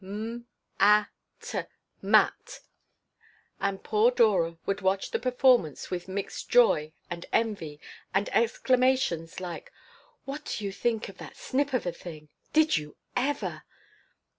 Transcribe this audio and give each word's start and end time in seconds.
M 0.03 0.47
a 0.79 1.05
t 1.41 1.59
mat." 2.01 2.61
And 3.59 3.83
poor 3.83 4.09
Dora 4.09 4.57
would 4.65 4.81
watch 4.81 5.11
the 5.11 5.19
performance 5.19 5.91
with 5.91 6.07
mixed 6.07 6.49
joy 6.49 6.93
and 7.11 7.27
envy 7.31 7.79
and 8.11 8.27
exclamations 8.29 9.39
like: 9.39 9.71
"What 10.25 10.55
do 10.57 10.65
you 10.65 10.71
think 10.71 11.07
of 11.07 11.19
that 11.19 11.37
snip 11.37 11.71
of 11.73 11.85
a 11.85 11.91
thing! 11.91 12.29
Did 12.51 12.77
you 12.77 12.97
ever?" 13.15 13.61